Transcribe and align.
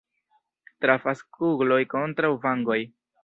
Trafas 0.85 1.21
kugloj 1.37 1.79
kontraŭ 1.93 2.31
vangoj. 2.47 2.81